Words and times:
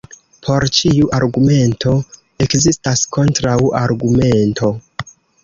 Por 0.45 0.63
ĉiu 0.77 1.09
argumento 1.17 1.93
ekzistas 2.47 3.05
kontraŭargumento. 3.19 4.73